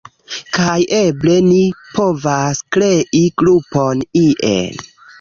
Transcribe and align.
kaj 0.57 0.77
eble 0.99 1.35
ni 1.51 1.59
povas 1.91 2.65
krei 2.79 3.25
grupon 3.45 4.07
ie 4.27 4.57